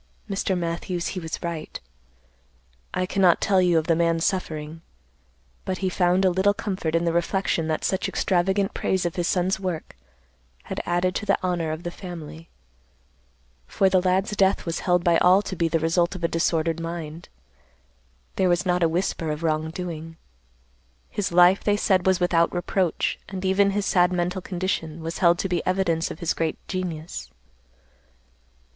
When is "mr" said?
0.27-0.57